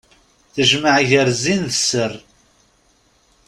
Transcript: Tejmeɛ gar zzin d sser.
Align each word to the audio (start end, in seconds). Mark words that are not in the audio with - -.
Tejmeɛ 0.53 0.97
gar 1.09 1.27
zzin 1.37 1.63
d 1.69 1.73
sser. 1.79 2.13